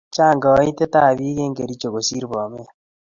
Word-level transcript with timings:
chang 0.15 0.39
kaitet 0.43 0.93
ab 0.99 1.15
piik 1.17 1.39
eng' 1.45 1.55
kericho 1.57 1.87
kosir 1.93 2.23
bomet 2.31 2.67